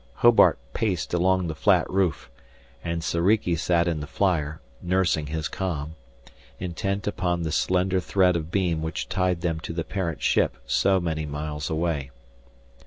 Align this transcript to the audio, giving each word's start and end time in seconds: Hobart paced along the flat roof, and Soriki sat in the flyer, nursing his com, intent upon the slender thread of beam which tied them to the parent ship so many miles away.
Hobart 0.15 0.57
paced 0.73 1.13
along 1.13 1.45
the 1.45 1.53
flat 1.53 1.87
roof, 1.87 2.31
and 2.83 3.03
Soriki 3.03 3.55
sat 3.55 3.87
in 3.87 3.99
the 3.99 4.07
flyer, 4.07 4.59
nursing 4.81 5.27
his 5.27 5.47
com, 5.47 5.93
intent 6.59 7.05
upon 7.05 7.43
the 7.43 7.51
slender 7.51 7.99
thread 7.99 8.35
of 8.35 8.49
beam 8.49 8.81
which 8.81 9.09
tied 9.09 9.41
them 9.41 9.59
to 9.59 9.73
the 9.73 9.83
parent 9.83 10.19
ship 10.19 10.57
so 10.65 10.99
many 10.99 11.27
miles 11.27 11.69
away. 11.69 12.09